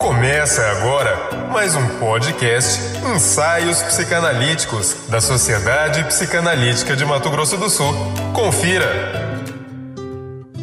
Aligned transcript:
Começa 0.00 0.62
agora 0.62 1.28
mais 1.52 1.76
um 1.76 1.86
podcast 1.98 2.80
Ensaios 3.14 3.82
Psicanalíticos 3.82 5.06
da 5.10 5.20
Sociedade 5.20 6.02
Psicanalítica 6.04 6.96
de 6.96 7.04
Mato 7.04 7.28
Grosso 7.28 7.58
do 7.58 7.68
Sul. 7.68 7.92
Confira! 8.32 8.86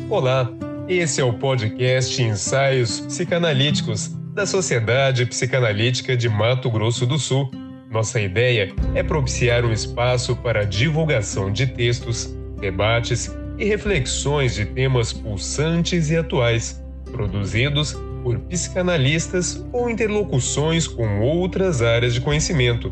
Olá, 0.09 0.51
esse 0.89 1.21
é 1.21 1.23
o 1.23 1.33
podcast 1.33 2.19
Ensaios 2.19 2.99
Psicanalíticos 3.01 4.07
da 4.33 4.47
Sociedade 4.47 5.27
Psicanalítica 5.27 6.17
de 6.17 6.27
Mato 6.27 6.71
Grosso 6.71 7.05
do 7.05 7.19
Sul. 7.19 7.51
Nossa 7.91 8.19
ideia 8.19 8.73
é 8.95 9.03
propiciar 9.03 9.63
um 9.63 9.71
espaço 9.71 10.35
para 10.35 10.61
a 10.61 10.65
divulgação 10.65 11.51
de 11.51 11.67
textos, 11.67 12.35
debates 12.59 13.31
e 13.59 13.65
reflexões 13.65 14.55
de 14.55 14.65
temas 14.65 15.13
pulsantes 15.13 16.09
e 16.09 16.17
atuais, 16.17 16.83
produzidos 17.11 17.95
por 18.27 18.39
psicanalistas 18.39 19.65
ou 19.71 19.89
interlocuções 19.89 20.85
com 20.85 21.21
outras 21.21 21.81
áreas 21.81 22.13
de 22.13 22.19
conhecimento. 22.19 22.91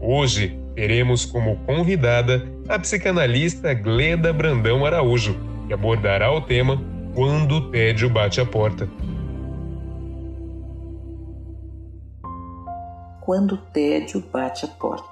Hoje 0.00 0.58
teremos 0.74 1.24
como 1.24 1.56
convidada 1.58 2.44
a 2.68 2.76
psicanalista 2.80 3.72
Gleda 3.74 4.32
Brandão 4.32 4.84
Araújo, 4.84 5.38
que 5.68 5.72
abordará 5.72 6.32
o 6.32 6.40
tema 6.40 6.82
Quando 7.14 7.58
o 7.58 7.70
tédio 7.70 8.10
bate 8.10 8.40
a 8.40 8.44
porta. 8.44 8.88
Quando 13.20 13.52
o 13.52 13.58
tédio 13.58 14.20
bate 14.32 14.64
a 14.64 14.68
porta. 14.68 15.06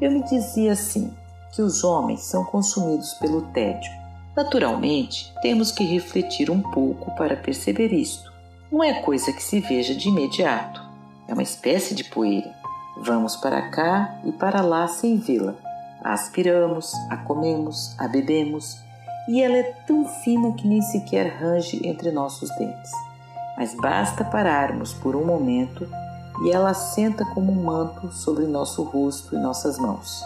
Eu 0.00 0.12
me 0.12 0.22
dizia 0.22 0.70
assim, 0.70 1.12
que 1.52 1.60
os 1.60 1.82
homens 1.82 2.20
são 2.20 2.44
consumidos 2.44 3.12
pelo 3.14 3.42
tédio. 3.46 3.90
Naturalmente, 4.36 5.32
temos 5.42 5.72
que 5.72 5.82
refletir 5.82 6.48
um 6.48 6.62
pouco 6.62 7.10
para 7.16 7.36
perceber 7.36 7.92
isto 7.92 8.33
não 8.74 8.82
é 8.82 8.92
coisa 8.92 9.32
que 9.32 9.40
se 9.40 9.60
veja 9.60 9.94
de 9.94 10.08
imediato. 10.08 10.82
É 11.28 11.32
uma 11.32 11.44
espécie 11.44 11.94
de 11.94 12.02
poeira. 12.02 12.52
Vamos 12.96 13.36
para 13.36 13.70
cá 13.70 14.18
e 14.24 14.32
para 14.32 14.62
lá 14.62 14.88
sem 14.88 15.16
vê-la. 15.16 15.54
A 16.02 16.12
aspiramos, 16.12 16.92
a 17.08 17.16
comemos, 17.18 17.94
a 18.00 18.08
bebemos, 18.08 18.76
e 19.28 19.40
ela 19.40 19.56
é 19.58 19.62
tão 19.86 20.04
fina 20.04 20.52
que 20.54 20.66
nem 20.66 20.82
sequer 20.82 21.40
range 21.40 21.86
entre 21.86 22.10
nossos 22.10 22.50
dentes. 22.58 22.90
Mas 23.56 23.72
basta 23.74 24.24
pararmos 24.24 24.92
por 24.92 25.14
um 25.14 25.24
momento 25.24 25.88
e 26.44 26.50
ela 26.50 26.70
assenta 26.70 27.24
como 27.26 27.52
um 27.52 27.62
manto 27.62 28.10
sobre 28.12 28.44
nosso 28.44 28.82
rosto 28.82 29.36
e 29.36 29.38
nossas 29.38 29.78
mãos. 29.78 30.20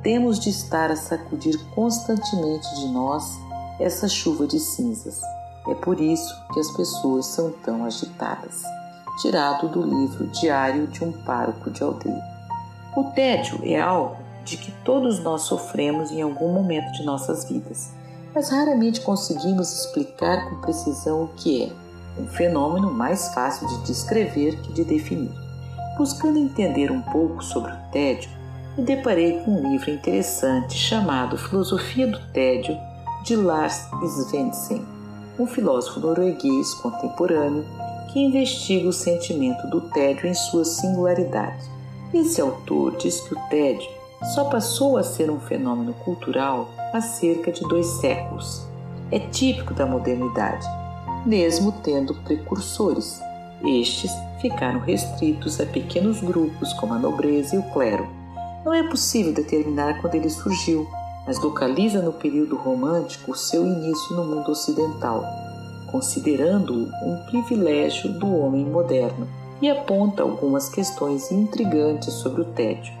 Temos 0.00 0.38
de 0.38 0.50
estar 0.50 0.92
a 0.92 0.96
sacudir 0.96 1.58
constantemente 1.74 2.72
de 2.76 2.86
nós 2.92 3.36
essa 3.80 4.06
chuva 4.08 4.46
de 4.46 4.60
cinzas 4.60 5.20
é 5.66 5.74
por 5.74 6.00
isso 6.00 6.34
que 6.52 6.60
as 6.60 6.70
pessoas 6.72 7.26
são 7.26 7.50
tão 7.50 7.84
agitadas. 7.84 8.62
Tirado 9.20 9.68
do 9.68 9.82
livro 9.82 10.26
Diário 10.26 10.86
de 10.88 11.04
um 11.04 11.12
Pároco 11.12 11.70
de 11.70 11.82
Aldeia. 11.82 12.22
O 12.96 13.04
tédio 13.04 13.60
é 13.62 13.80
algo 13.80 14.16
de 14.44 14.56
que 14.56 14.70
todos 14.84 15.20
nós 15.20 15.42
sofremos 15.42 16.10
em 16.10 16.20
algum 16.20 16.52
momento 16.52 16.92
de 16.92 17.04
nossas 17.04 17.44
vidas, 17.48 17.92
mas 18.34 18.50
raramente 18.50 19.00
conseguimos 19.00 19.72
explicar 19.72 20.48
com 20.48 20.60
precisão 20.60 21.24
o 21.24 21.28
que 21.28 21.64
é. 21.64 21.84
Um 22.20 22.26
fenômeno 22.28 22.92
mais 22.92 23.32
fácil 23.34 23.66
de 23.66 23.84
descrever 23.84 24.60
que 24.60 24.72
de 24.72 24.84
definir. 24.84 25.32
Buscando 25.96 26.38
entender 26.38 26.90
um 26.90 27.00
pouco 27.00 27.42
sobre 27.42 27.72
o 27.72 27.90
tédio, 27.90 28.30
me 28.76 28.84
deparei 28.84 29.40
com 29.40 29.52
um 29.52 29.70
livro 29.70 29.90
interessante 29.90 30.74
chamado 30.74 31.38
Filosofia 31.38 32.06
do 32.06 32.18
Tédio, 32.32 32.76
de 33.24 33.34
Lars 33.34 33.88
Svensson 34.02 34.93
um 35.38 35.46
filósofo 35.46 36.00
norueguês 36.00 36.74
contemporâneo 36.74 37.64
que 38.12 38.20
investiga 38.20 38.88
o 38.88 38.92
sentimento 38.92 39.66
do 39.66 39.80
tédio 39.80 40.28
em 40.28 40.34
sua 40.34 40.64
singularidade. 40.64 41.64
Esse 42.12 42.40
autor 42.40 42.96
diz 42.96 43.20
que 43.20 43.34
o 43.34 43.40
tédio 43.48 43.88
só 44.34 44.44
passou 44.44 44.96
a 44.96 45.02
ser 45.02 45.30
um 45.30 45.40
fenômeno 45.40 45.92
cultural 46.04 46.68
há 46.92 47.00
cerca 47.00 47.50
de 47.50 47.60
dois 47.62 47.86
séculos. 48.00 48.64
É 49.10 49.18
típico 49.18 49.74
da 49.74 49.84
modernidade, 49.84 50.66
mesmo 51.26 51.72
tendo 51.82 52.14
precursores. 52.22 53.20
Estes 53.64 54.12
ficaram 54.40 54.78
restritos 54.78 55.60
a 55.60 55.66
pequenos 55.66 56.20
grupos 56.20 56.72
como 56.74 56.94
a 56.94 56.98
nobreza 56.98 57.56
e 57.56 57.58
o 57.58 57.62
clero. 57.70 58.06
Não 58.64 58.72
é 58.72 58.82
possível 58.88 59.32
determinar 59.32 60.00
quando 60.00 60.14
ele 60.14 60.30
surgiu, 60.30 60.88
mas 61.26 61.38
localiza 61.40 62.02
no 62.02 62.12
período 62.12 62.56
romântico 62.56 63.32
o 63.32 63.36
seu 63.36 63.64
início 63.64 64.14
no 64.14 64.24
mundo 64.24 64.50
ocidental, 64.50 65.24
considerando-o 65.90 66.88
um 67.06 67.16
privilégio 67.26 68.12
do 68.12 68.26
homem 68.38 68.64
moderno, 68.64 69.26
e 69.62 69.70
aponta 69.70 70.22
algumas 70.22 70.68
questões 70.68 71.30
intrigantes 71.30 72.12
sobre 72.14 72.42
o 72.42 72.44
tédio. 72.44 72.92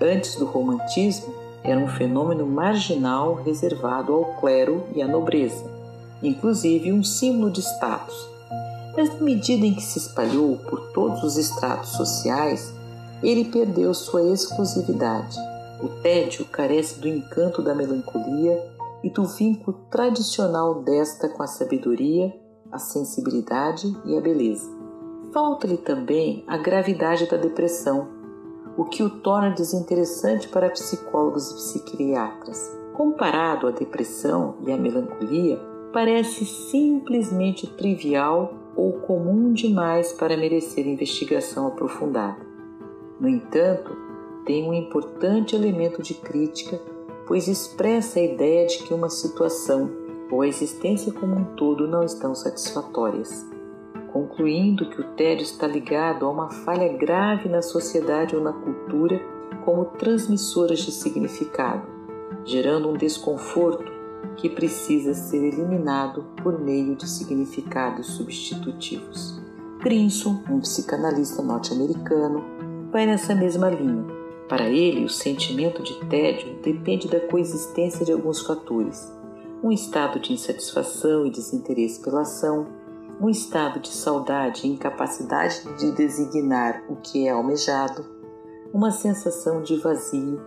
Antes 0.00 0.36
do 0.36 0.44
romantismo, 0.44 1.34
era 1.64 1.80
um 1.80 1.88
fenômeno 1.88 2.46
marginal 2.46 3.34
reservado 3.34 4.12
ao 4.12 4.24
clero 4.36 4.84
e 4.94 5.02
à 5.02 5.08
nobreza, 5.08 5.64
inclusive 6.22 6.92
um 6.92 7.02
símbolo 7.02 7.50
de 7.50 7.60
status. 7.60 8.28
Mas 8.96 9.08
na 9.14 9.20
medida 9.20 9.64
em 9.64 9.74
que 9.74 9.82
se 9.82 9.98
espalhou 9.98 10.58
por 10.58 10.92
todos 10.92 11.22
os 11.24 11.36
estratos 11.36 11.90
sociais, 11.90 12.72
ele 13.22 13.44
perdeu 13.44 13.94
sua 13.94 14.22
exclusividade 14.32 15.38
o 15.82 15.88
tédio 16.00 16.44
carece 16.46 17.00
do 17.00 17.08
encanto 17.08 17.60
da 17.60 17.74
melancolia 17.74 18.56
e 19.02 19.10
do 19.10 19.24
vínculo 19.24 19.76
tradicional 19.90 20.82
desta 20.82 21.28
com 21.28 21.42
a 21.42 21.46
sabedoria, 21.46 22.32
a 22.70 22.78
sensibilidade 22.78 23.92
e 24.04 24.16
a 24.16 24.20
beleza. 24.20 24.70
Falta-lhe 25.32 25.76
também 25.76 26.44
a 26.46 26.56
gravidade 26.56 27.28
da 27.28 27.36
depressão, 27.36 28.06
o 28.76 28.84
que 28.84 29.02
o 29.02 29.10
torna 29.10 29.50
desinteressante 29.50 30.48
para 30.48 30.70
psicólogos 30.70 31.50
e 31.50 31.54
psiquiatras. 31.54 32.70
Comparado 32.94 33.66
à 33.66 33.70
depressão 33.70 34.56
e 34.66 34.70
à 34.70 34.76
melancolia, 34.76 35.58
parece 35.92 36.44
simplesmente 36.44 37.66
trivial 37.66 38.54
ou 38.76 38.92
comum 39.00 39.52
demais 39.52 40.12
para 40.12 40.36
merecer 40.36 40.86
investigação 40.86 41.66
aprofundada. 41.66 42.38
No 43.18 43.28
entanto, 43.28 44.11
tem 44.44 44.68
um 44.68 44.74
importante 44.74 45.54
elemento 45.54 46.02
de 46.02 46.14
crítica, 46.14 46.80
pois 47.26 47.48
expressa 47.48 48.18
a 48.18 48.22
ideia 48.22 48.66
de 48.66 48.78
que 48.78 48.92
uma 48.92 49.08
situação 49.08 49.90
ou 50.30 50.42
a 50.42 50.48
existência 50.48 51.12
como 51.12 51.36
um 51.36 51.44
todo 51.56 51.86
não 51.86 52.02
estão 52.02 52.34
satisfatórias, 52.34 53.46
concluindo 54.12 54.88
que 54.88 55.00
o 55.00 55.04
tédio 55.12 55.44
está 55.44 55.66
ligado 55.66 56.26
a 56.26 56.30
uma 56.30 56.50
falha 56.50 56.88
grave 56.96 57.48
na 57.48 57.62
sociedade 57.62 58.34
ou 58.34 58.42
na 58.42 58.52
cultura 58.52 59.20
como 59.64 59.84
transmissoras 59.84 60.80
de 60.80 60.90
significado, 60.90 61.86
gerando 62.44 62.88
um 62.88 62.96
desconforto 62.96 63.92
que 64.36 64.48
precisa 64.48 65.14
ser 65.14 65.44
eliminado 65.44 66.24
por 66.42 66.58
meio 66.58 66.96
de 66.96 67.08
significados 67.08 68.06
substitutivos. 68.06 69.40
Grinson, 69.80 70.42
um 70.50 70.60
psicanalista 70.60 71.42
norte-americano, 71.42 72.42
vai 72.90 73.04
nessa 73.04 73.34
mesma 73.34 73.68
linha 73.68 74.21
para 74.52 74.68
ele, 74.68 75.02
o 75.02 75.08
sentimento 75.08 75.82
de 75.82 75.94
tédio 76.10 76.58
depende 76.62 77.08
da 77.08 77.18
coexistência 77.18 78.04
de 78.04 78.12
alguns 78.12 78.42
fatores: 78.42 79.10
um 79.64 79.72
estado 79.72 80.20
de 80.20 80.34
insatisfação 80.34 81.24
e 81.24 81.30
desinteresse 81.30 82.02
pela 82.02 82.20
ação, 82.20 82.66
um 83.18 83.30
estado 83.30 83.80
de 83.80 83.88
saudade 83.88 84.66
e 84.66 84.70
incapacidade 84.70 85.62
de 85.78 85.92
designar 85.92 86.84
o 86.86 86.96
que 86.96 87.26
é 87.26 87.30
almejado, 87.30 88.04
uma 88.74 88.90
sensação 88.90 89.62
de 89.62 89.78
vazio, 89.78 90.38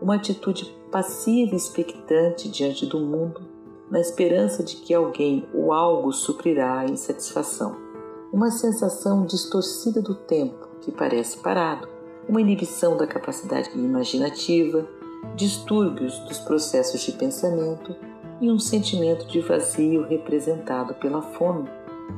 uma 0.00 0.14
atitude 0.14 0.74
passiva 0.90 1.52
e 1.52 1.58
expectante 1.58 2.48
diante 2.48 2.86
do 2.86 3.00
mundo, 3.00 3.42
na 3.90 4.00
esperança 4.00 4.62
de 4.62 4.76
que 4.76 4.94
alguém 4.94 5.46
ou 5.52 5.74
algo 5.74 6.10
suprirá 6.10 6.78
a 6.78 6.86
insatisfação, 6.86 7.76
uma 8.32 8.50
sensação 8.50 9.26
distorcida 9.26 10.00
do 10.00 10.14
tempo 10.14 10.70
que 10.80 10.90
parece 10.90 11.36
parado 11.36 11.91
uma 12.28 12.40
inibição 12.40 12.96
da 12.96 13.06
capacidade 13.06 13.70
imaginativa, 13.74 14.86
distúrbios 15.34 16.18
dos 16.20 16.38
processos 16.38 17.00
de 17.00 17.12
pensamento 17.12 17.94
e 18.40 18.50
um 18.50 18.58
sentimento 18.58 19.26
de 19.26 19.40
vazio 19.40 20.06
representado 20.06 20.94
pela 20.94 21.22
fome. 21.22 21.68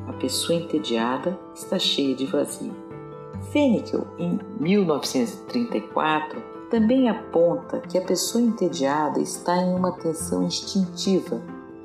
A 0.09 0.13
pessoa 0.15 0.59
entediada 0.59 1.39
está 1.55 1.79
cheia 1.79 2.15
de 2.15 2.27
vazio. 2.27 2.75
Fenikel, 3.53 4.07
em 4.19 4.39
1934, 4.59 6.43
também 6.71 7.09
aponta 7.09 7.79
que 7.81 7.99
a 7.99 8.03
pessoa 8.03 8.43
entediada 8.43 9.21
está 9.21 9.57
em 9.57 9.75
uma 9.75 9.93
tensão 9.93 10.43
instintiva, 10.43 11.41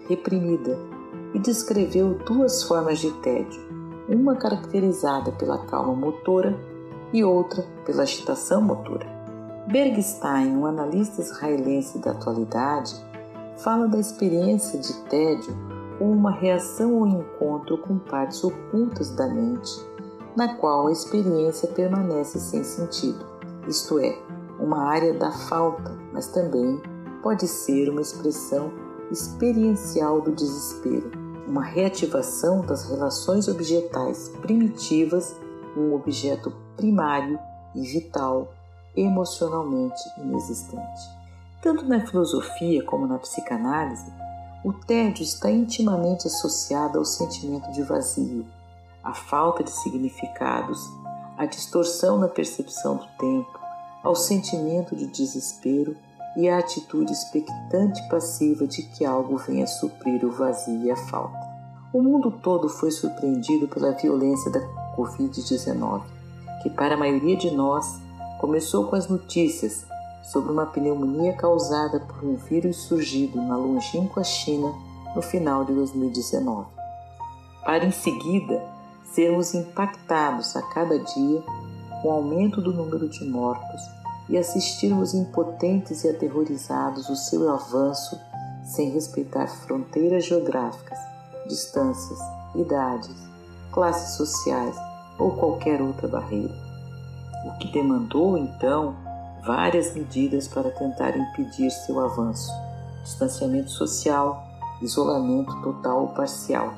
reprimida, 0.08 0.78
e 1.34 1.40
descreveu 1.40 2.16
duas 2.26 2.64
formas 2.64 3.00
de 3.00 3.12
tédio, 3.20 3.62
uma 4.08 4.36
caracterizada 4.36 5.32
pela 5.34 5.60
calma 5.66 5.94
motora 5.94 6.58
e 7.14 7.24
outra 7.24 7.66
pela 7.86 8.04
agitação 8.04 8.62
motora. 8.62 9.08
Bergstein, 9.68 10.56
um 10.56 10.66
analista 10.66 11.22
israelense 11.22 12.00
da 12.00 12.12
atualidade, 12.12 12.96
fala 13.58 13.88
da 13.88 14.00
experiência 14.00 14.80
de 14.80 14.94
tédio 15.10 15.56
como 15.98 16.12
uma 16.12 16.32
reação 16.32 16.98
ao 17.00 17.08
encontro 17.08 17.78
com 17.78 18.00
partes 18.00 18.44
ocultas 18.44 19.10
da 19.12 19.28
mente 19.28 19.90
na 20.36 20.56
qual 20.56 20.88
a 20.88 20.92
experiência 20.92 21.68
permanece 21.68 22.40
sem 22.40 22.64
sentido, 22.64 23.26
isto 23.68 24.00
é, 24.00 24.18
uma 24.60 24.90
área 24.90 25.14
da 25.14 25.32
falta, 25.32 25.98
mas 26.14 26.28
também 26.28 26.82
pode 27.22 27.48
ser 27.48 27.90
uma 27.90 28.02
expressão 28.02 28.72
experiencial 29.12 30.22
do 30.22 30.32
desespero, 30.32 31.12
uma 31.48 31.64
reativação 31.64 32.62
das 32.62 32.90
relações 32.90 33.48
objetais 33.48 34.30
primitivas 34.42 35.36
um 35.76 35.94
objeto 35.94 36.52
primário 36.76 37.40
e 37.76 37.82
vital, 37.82 38.54
emocionalmente 38.96 40.02
inexistente. 40.18 41.20
Tanto 41.62 41.86
na 41.86 42.06
filosofia 42.06 42.84
como 42.84 43.06
na 43.06 43.20
psicanálise, 43.20 44.12
o 44.64 44.74
tédio 44.74 45.24
está 45.24 45.50
intimamente 45.50 46.28
associado 46.28 46.98
ao 46.98 47.06
sentimento 47.06 47.72
de 47.72 47.84
vazio, 47.84 48.46
à 49.04 49.14
falta 49.14 49.64
de 49.64 49.72
significados, 49.72 50.80
à 51.38 51.46
distorção 51.46 52.18
na 52.18 52.28
percepção 52.28 52.98
do 52.98 53.08
tempo, 53.18 53.60
ao 54.04 54.16
sentimento 54.16 54.96
de 54.96 55.08
desespero 55.08 55.96
e 56.36 56.50
à 56.50 56.60
atitude 56.60 57.12
expectante 57.12 58.08
passiva 58.10 58.68
de 58.68 58.84
que 58.84 59.06
algo 59.06 59.38
venha 59.38 59.68
suprir 59.68 60.24
o 60.26 60.32
vazio 60.32 60.84
e 60.84 60.92
a 60.92 60.96
falta. 60.96 61.40
O 61.92 62.02
mundo 62.02 62.32
todo 62.32 62.70
foi 62.70 62.92
surpreendido 62.92 63.68
pela 63.68 63.92
violência 63.92 64.52
da 64.52 64.60
Covid-19, 64.96 66.02
que 66.62 66.70
para 66.70 66.96
a 66.96 66.98
maioria 66.98 67.36
de 67.36 67.52
nós 67.52 68.00
começou 68.40 68.86
com 68.86 68.96
as 68.96 69.08
notícias 69.08 69.86
sobre 70.24 70.52
uma 70.52 70.66
pneumonia 70.66 71.34
causada 71.34 72.00
por 72.00 72.24
um 72.24 72.36
vírus 72.36 72.78
surgido 72.78 73.42
na 73.42 73.58
longínqua 73.58 74.24
China 74.24 74.74
no 75.16 75.22
final 75.22 75.66
de 75.66 75.74
2019, 75.74 76.68
para 77.64 77.86
em 77.86 77.92
seguida 77.92 78.64
sermos 79.04 79.54
impactados 79.54 80.56
a 80.56 80.62
cada 80.62 81.00
dia 81.00 81.44
com 82.02 82.10
o 82.10 82.12
aumento 82.12 82.62
do 82.62 82.72
número 82.72 83.10
de 83.10 83.26
mortos 83.26 83.82
e 84.30 84.38
assistirmos 84.38 85.14
impotentes 85.14 86.04
e 86.04 86.10
aterrorizados 86.10 87.10
o 87.10 87.16
seu 87.16 87.52
avanço 87.52 88.18
sem 88.64 88.92
respeitar 88.92 89.48
fronteiras 89.48 90.26
geográficas, 90.26 91.00
distâncias, 91.48 92.20
idades, 92.56 93.29
classes 93.72 94.16
sociais 94.16 94.76
ou 95.18 95.32
qualquer 95.32 95.82
outra 95.82 96.08
barreira. 96.08 96.54
O 97.46 97.58
que 97.58 97.72
demandou, 97.72 98.38
então, 98.38 98.96
várias 99.46 99.94
medidas 99.94 100.48
para 100.48 100.70
tentar 100.72 101.18
impedir 101.18 101.70
seu 101.72 102.00
avanço: 102.00 102.52
distanciamento 103.04 103.72
social, 103.72 104.46
isolamento 104.82 105.54
total 105.62 106.02
ou 106.02 106.08
parcial, 106.10 106.74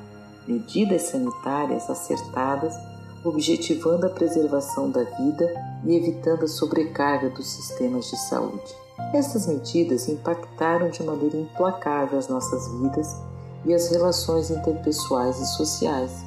medidas 0.48 1.04
sanitárias 1.04 1.90
acertadas, 1.90 2.76
objetivando 3.24 4.06
a 4.06 4.10
preservação 4.10 4.90
da 4.90 5.04
vida 5.04 5.52
e 5.86 5.96
evitando 5.96 6.46
a 6.46 6.48
sobrecarga 6.48 7.30
dos 7.30 7.48
sistemas 7.48 8.10
de 8.10 8.18
saúde. 8.18 8.76
Essas 9.14 9.48
medidas 9.48 10.08
impactaram 10.08 10.90
de 10.90 11.04
maneira 11.04 11.38
implacável 11.38 12.18
as 12.18 12.28
nossas 12.28 12.68
vidas 12.80 13.18
e 13.66 13.74
as 13.74 13.90
relações 13.90 14.50
interpessoais 14.50 15.40
e 15.40 15.46
sociais, 15.48 16.24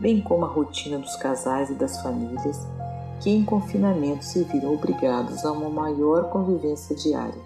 bem 0.00 0.20
como 0.20 0.44
a 0.44 0.48
rotina 0.48 0.98
dos 0.98 1.14
casais 1.16 1.70
e 1.70 1.74
das 1.74 2.00
famílias 2.02 2.66
que 3.20 3.30
em 3.30 3.44
confinamento 3.44 4.24
se 4.24 4.42
viram 4.44 4.74
obrigados 4.74 5.44
a 5.44 5.52
uma 5.52 5.68
maior 5.68 6.30
convivência 6.30 6.96
diária. 6.96 7.40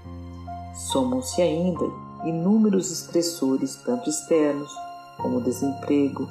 Somam-se 0.73 1.43
ainda 1.43 1.85
inúmeros 2.25 2.91
estressores, 2.91 3.77
tanto 3.85 4.09
externos 4.09 4.73
como 5.19 5.41
desemprego, 5.41 6.29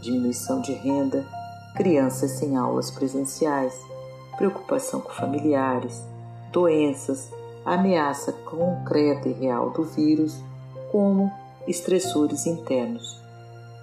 diminuição 0.00 0.60
de 0.60 0.72
renda, 0.72 1.26
crianças 1.74 2.32
sem 2.32 2.56
aulas 2.56 2.90
presenciais, 2.90 3.74
preocupação 4.36 5.00
com 5.00 5.10
familiares, 5.10 6.02
doenças, 6.50 7.30
ameaça 7.64 8.32
concreta 8.32 9.28
e 9.28 9.32
real 9.32 9.70
do 9.70 9.84
vírus, 9.84 10.42
como 10.90 11.30
estressores 11.66 12.46
internos, 12.46 13.22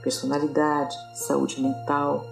personalidade, 0.06 0.96
saúde 1.16 1.60
mental, 1.60 2.24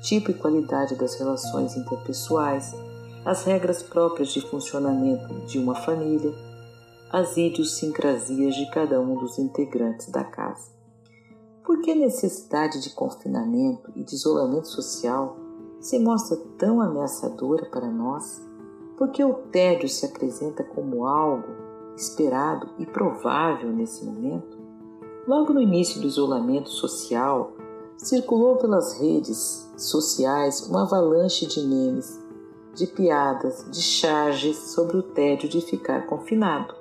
tipo 0.00 0.30
e 0.30 0.34
qualidade 0.34 0.96
das 0.96 1.14
relações 1.16 1.76
interpessoais, 1.76 2.74
as 3.22 3.44
regras 3.44 3.82
próprias 3.82 4.30
de 4.30 4.40
funcionamento 4.40 5.34
de 5.46 5.58
uma 5.58 5.74
família, 5.74 6.32
as 7.12 7.36
idiosincrasias 7.36 8.54
de 8.54 8.70
cada 8.70 8.98
um 8.98 9.16
dos 9.18 9.38
integrantes 9.38 10.08
da 10.10 10.24
casa. 10.24 10.72
Por 11.62 11.82
que 11.82 11.90
a 11.90 11.96
necessidade 11.96 12.82
de 12.82 12.90
confinamento 12.90 13.92
e 13.94 14.02
de 14.02 14.14
isolamento 14.14 14.68
social 14.68 15.36
se 15.80 15.98
mostra 15.98 16.38
tão 16.56 16.80
ameaçadora 16.80 17.66
para 17.66 17.90
nós? 17.90 18.42
Porque 18.96 19.22
o 19.22 19.34
tédio 19.34 19.88
se 19.88 20.06
apresenta 20.06 20.64
como 20.64 21.06
algo 21.06 21.48
esperado 21.94 22.70
e 22.78 22.86
provável 22.86 23.70
nesse 23.70 24.02
momento? 24.02 24.57
Logo 25.28 25.52
no 25.52 25.60
início 25.60 26.00
do 26.00 26.06
isolamento 26.06 26.70
social, 26.70 27.52
circulou 27.98 28.56
pelas 28.56 28.98
redes 28.98 29.70
sociais 29.76 30.66
uma 30.66 30.84
avalanche 30.84 31.46
de 31.46 31.60
memes, 31.60 32.18
de 32.74 32.86
piadas, 32.86 33.66
de 33.70 33.82
charges 33.82 34.56
sobre 34.56 34.96
o 34.96 35.02
tédio 35.02 35.46
de 35.46 35.60
ficar 35.60 36.06
confinado. 36.06 36.74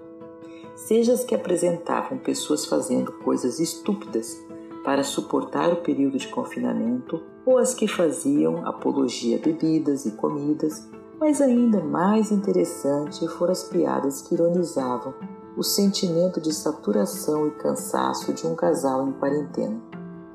Seja 0.78 1.12
as 1.12 1.26
que 1.26 1.36
apresentavam 1.36 2.20
pessoas 2.20 2.66
fazendo 2.66 3.12
coisas 3.12 3.60
estúpidas 3.60 4.42
para 4.82 5.04
suportar 5.04 5.74
o 5.74 5.82
período 5.82 6.18
de 6.18 6.30
confinamento, 6.30 7.22
ou 7.46 7.58
as 7.58 7.74
que 7.74 7.86
faziam 7.86 8.66
apologia 8.66 9.36
a 9.36 9.42
bebidas 9.42 10.06
e 10.06 10.12
comidas, 10.12 10.88
mas 11.20 11.42
ainda 11.42 11.84
mais 11.84 12.32
interessante 12.32 13.28
foram 13.28 13.52
as 13.52 13.66
piadas 13.66 14.22
que 14.22 14.36
ironizavam 14.36 15.14
o 15.58 15.64
sentimento 15.64 16.40
de 16.40 16.54
saturação 16.54 17.48
e 17.48 17.52
cansaço 17.52 18.32
de 18.32 18.46
um 18.46 18.56
casal 18.56 19.08
em 19.08 19.12
quarentena 19.14 19.82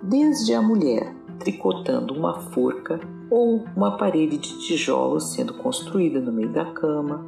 desde 0.02 0.52
a 0.52 0.60
mulher 0.60 1.14
tricotando 1.38 2.14
uma 2.14 2.40
forca 2.50 3.00
ou 3.30 3.64
uma 3.76 3.96
parede 3.96 4.36
de 4.36 4.58
tijolos 4.60 5.32
sendo 5.32 5.54
construída 5.54 6.20
no 6.20 6.32
meio 6.32 6.52
da 6.52 6.66
cama, 6.66 7.26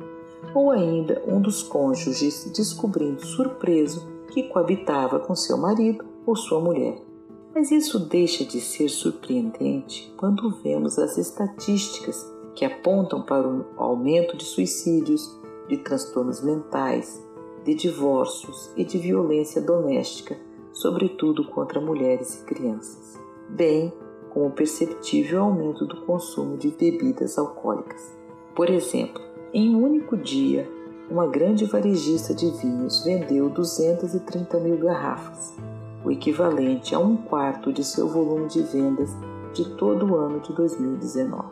ou 0.54 0.70
ainda 0.70 1.22
um 1.26 1.40
dos 1.40 1.62
cônjuges 1.62 2.50
descobrindo 2.54 3.24
surpreso 3.24 4.06
que 4.30 4.44
coabitava 4.44 5.18
com 5.18 5.34
seu 5.34 5.56
marido 5.56 6.04
ou 6.26 6.36
sua 6.36 6.60
mulher. 6.60 7.00
Mas 7.54 7.70
isso 7.70 7.98
deixa 7.98 8.44
de 8.44 8.60
ser 8.60 8.88
surpreendente 8.88 10.12
quando 10.16 10.50
vemos 10.62 10.98
as 10.98 11.16
estatísticas 11.16 12.24
que 12.54 12.64
apontam 12.64 13.22
para 13.22 13.48
o 13.48 13.64
aumento 13.76 14.36
de 14.36 14.44
suicídios, 14.44 15.36
de 15.68 15.78
transtornos 15.78 16.42
mentais, 16.42 17.22
de 17.64 17.74
divórcios 17.74 18.70
e 18.76 18.84
de 18.84 18.98
violência 18.98 19.60
doméstica 19.60 20.36
sobretudo 20.74 21.44
contra 21.44 21.80
mulheres 21.80 22.40
e 22.40 22.44
crianças, 22.44 23.18
bem 23.48 23.92
como 24.30 24.46
o 24.46 24.50
perceptível 24.50 25.44
aumento 25.44 25.86
do 25.86 26.04
consumo 26.04 26.56
de 26.56 26.68
bebidas 26.68 27.38
alcoólicas. 27.38 28.12
Por 28.54 28.68
exemplo, 28.68 29.22
em 29.52 29.74
um 29.74 29.82
único 29.82 30.16
dia, 30.16 30.68
uma 31.08 31.28
grande 31.28 31.64
varejista 31.64 32.34
de 32.34 32.50
vinhos 32.50 33.04
vendeu 33.04 33.48
230 33.48 34.58
mil 34.58 34.76
garrafas, 34.78 35.54
o 36.04 36.10
equivalente 36.10 36.94
a 36.94 36.98
um 36.98 37.16
quarto 37.16 37.72
de 37.72 37.84
seu 37.84 38.08
volume 38.08 38.48
de 38.48 38.62
vendas 38.62 39.10
de 39.52 39.76
todo 39.76 40.06
o 40.06 40.16
ano 40.16 40.40
de 40.40 40.52
2019. 40.52 41.44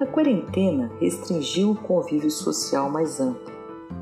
A 0.00 0.06
quarentena 0.06 0.92
restringiu 1.00 1.72
o 1.72 1.76
convívio 1.76 2.30
social 2.30 2.88
mais 2.88 3.20
amplo, 3.20 3.52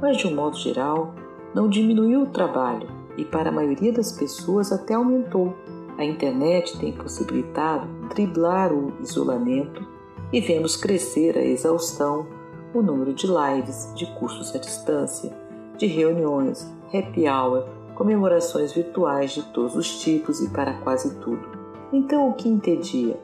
mas 0.03 0.19
de 0.19 0.27
um 0.27 0.35
modo 0.35 0.57
geral, 0.59 1.15
não 1.55 1.69
diminuiu 1.69 2.23
o 2.23 2.26
trabalho, 2.26 2.88
e 3.17 3.25
para 3.25 3.49
a 3.49 3.53
maioria 3.53 3.93
das 3.93 4.12
pessoas 4.12 4.73
até 4.73 4.95
aumentou. 4.95 5.55
A 5.99 6.05
internet 6.05 6.79
tem 6.79 6.93
possibilitado 6.93 7.87
driblar 8.11 8.73
o 8.73 8.93
isolamento 9.00 9.87
e 10.33 10.41
vemos 10.41 10.76
crescer 10.76 11.37
a 11.38 11.45
exaustão 11.45 12.26
o 12.75 12.83
número 12.83 13.15
de 13.15 13.26
lives, 13.26 13.91
de 13.95 14.07
cursos 14.19 14.55
à 14.55 14.59
distância, 14.59 15.33
de 15.79 15.87
reuniões, 15.87 16.71
happy 16.93 17.26
hour, 17.26 17.65
comemorações 17.95 18.73
virtuais 18.73 19.33
de 19.33 19.43
todos 19.45 19.75
os 19.75 20.00
tipos 20.00 20.41
e 20.41 20.50
para 20.50 20.75
quase 20.81 21.19
tudo. 21.21 21.49
Então, 21.93 22.29
o 22.29 22.35
que 22.35 22.49
entendia? 22.49 23.19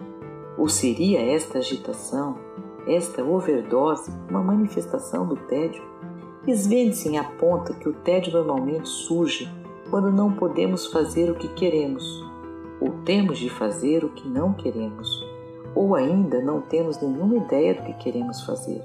Ou 0.56 0.68
seria 0.68 1.20
esta 1.20 1.58
agitação, 1.58 2.38
esta 2.86 3.22
overdose, 3.22 4.10
uma 4.30 4.42
manifestação 4.42 5.26
do 5.26 5.36
tédio? 5.36 5.82
Svensson 6.50 7.16
aponta 7.16 7.72
que 7.72 7.88
o 7.88 7.92
tédio 7.92 8.32
normalmente 8.32 8.88
surge 8.88 9.48
quando 9.88 10.10
não 10.10 10.32
podemos 10.32 10.86
fazer 10.86 11.30
o 11.30 11.36
que 11.36 11.46
queremos, 11.48 12.04
ou 12.80 12.90
temos 13.04 13.38
de 13.38 13.48
fazer 13.48 14.04
o 14.04 14.08
que 14.08 14.28
não 14.28 14.52
queremos, 14.52 15.24
ou 15.72 15.94
ainda 15.94 16.40
não 16.42 16.60
temos 16.60 17.00
nenhuma 17.00 17.36
ideia 17.36 17.74
do 17.74 17.82
que 17.84 17.94
queremos 17.94 18.42
fazer. 18.42 18.82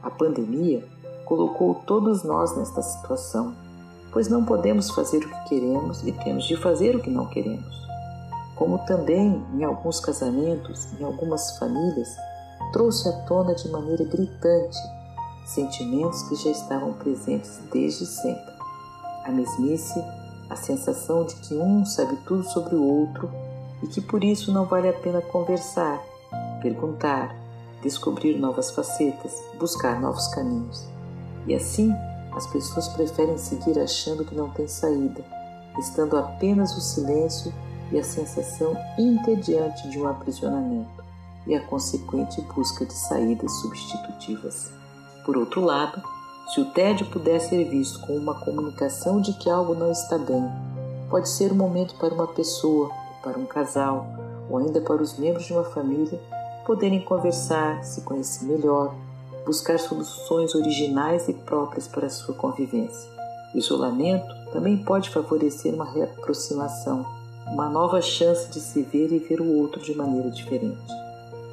A 0.00 0.08
pandemia 0.08 0.84
colocou 1.24 1.74
todos 1.84 2.22
nós 2.22 2.56
nesta 2.56 2.80
situação, 2.80 3.56
pois 4.12 4.28
não 4.28 4.44
podemos 4.44 4.90
fazer 4.90 5.18
o 5.18 5.28
que 5.28 5.48
queremos 5.48 6.06
e 6.06 6.12
temos 6.12 6.44
de 6.44 6.56
fazer 6.56 6.94
o 6.94 7.00
que 7.00 7.10
não 7.10 7.26
queremos. 7.26 7.74
Como 8.54 8.78
também 8.86 9.44
em 9.52 9.64
alguns 9.64 9.98
casamentos, 9.98 10.88
em 11.00 11.02
algumas 11.02 11.58
famílias, 11.58 12.08
trouxe 12.72 13.08
à 13.08 13.12
tona 13.22 13.52
de 13.54 13.68
maneira 13.68 14.04
gritante 14.04 14.78
sentimentos 15.54 16.22
que 16.24 16.36
já 16.36 16.50
estavam 16.50 16.92
presentes 16.94 17.60
desde 17.72 18.06
sempre. 18.06 18.52
A 19.24 19.30
mesmice, 19.30 20.02
a 20.48 20.56
sensação 20.56 21.24
de 21.24 21.34
que 21.36 21.54
um 21.54 21.84
sabe 21.84 22.16
tudo 22.26 22.42
sobre 22.44 22.74
o 22.74 22.82
outro 22.82 23.30
e 23.82 23.86
que 23.86 24.00
por 24.00 24.24
isso 24.24 24.52
não 24.52 24.66
vale 24.66 24.88
a 24.88 24.92
pena 24.92 25.20
conversar, 25.20 26.00
perguntar, 26.62 27.34
descobrir 27.82 28.38
novas 28.38 28.70
facetas, 28.70 29.32
buscar 29.58 30.00
novos 30.00 30.28
caminhos. 30.28 30.86
E 31.46 31.54
assim, 31.54 31.92
as 32.32 32.46
pessoas 32.46 32.88
preferem 32.88 33.38
seguir 33.38 33.78
achando 33.78 34.24
que 34.24 34.34
não 34.34 34.50
tem 34.50 34.68
saída, 34.68 35.24
estando 35.78 36.16
apenas 36.16 36.76
o 36.76 36.80
silêncio 36.80 37.52
e 37.90 37.98
a 37.98 38.04
sensação 38.04 38.76
entediante 38.98 39.88
de 39.88 39.98
um 39.98 40.06
aprisionamento 40.06 41.04
e 41.46 41.54
a 41.54 41.60
consequente 41.66 42.40
busca 42.54 42.84
de 42.84 42.92
saídas 42.92 43.50
substitutivas. 43.60 44.79
Por 45.30 45.36
outro 45.36 45.64
lado, 45.64 46.02
se 46.48 46.60
o 46.60 46.72
tédio 46.72 47.06
puder 47.06 47.40
ser 47.40 47.62
visto 47.62 48.00
como 48.00 48.18
uma 48.18 48.34
comunicação 48.34 49.20
de 49.20 49.32
que 49.34 49.48
algo 49.48 49.76
não 49.76 49.92
está 49.92 50.18
bem, 50.18 50.50
pode 51.08 51.28
ser 51.28 51.52
um 51.52 51.54
momento 51.54 51.94
para 52.00 52.12
uma 52.12 52.26
pessoa, 52.26 52.90
para 53.22 53.38
um 53.38 53.46
casal, 53.46 54.08
ou 54.50 54.58
ainda 54.58 54.80
para 54.80 55.00
os 55.00 55.16
membros 55.16 55.46
de 55.46 55.52
uma 55.52 55.62
família 55.62 56.20
poderem 56.66 57.00
conversar, 57.00 57.84
se 57.84 58.00
conhecer 58.00 58.44
melhor, 58.44 58.92
buscar 59.46 59.78
soluções 59.78 60.52
originais 60.56 61.28
e 61.28 61.32
próprias 61.32 61.86
para 61.86 62.08
a 62.08 62.10
sua 62.10 62.34
convivência. 62.34 63.08
O 63.54 63.58
isolamento 63.58 64.34
também 64.52 64.78
pode 64.78 65.10
favorecer 65.10 65.72
uma 65.72 65.88
reaproximação, 65.88 67.06
uma 67.46 67.68
nova 67.68 68.02
chance 68.02 68.50
de 68.50 68.58
se 68.58 68.82
ver 68.82 69.12
e 69.12 69.20
ver 69.20 69.40
o 69.40 69.58
outro 69.60 69.80
de 69.80 69.94
maneira 69.94 70.28
diferente. 70.28 70.92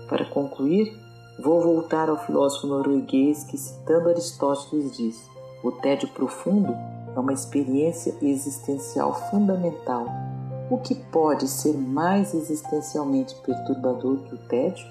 Para 0.07 0.25
concluir, 0.25 1.05
vou 1.39 1.61
voltar 1.61 2.09
ao 2.09 2.17
filósofo 2.17 2.67
norueguês 2.67 3.43
que, 3.43 3.57
citando 3.57 4.09
Aristóteles, 4.09 4.95
diz: 4.95 5.29
o 5.63 5.71
tédio 5.71 6.07
profundo 6.09 6.73
é 7.15 7.19
uma 7.19 7.33
experiência 7.33 8.15
existencial 8.21 9.13
fundamental. 9.29 10.05
O 10.69 10.77
que 10.77 10.95
pode 10.95 11.47
ser 11.47 11.73
mais 11.77 12.33
existencialmente 12.33 13.35
perturbador 13.35 14.17
que 14.23 14.35
o 14.35 14.37
tédio? 14.37 14.85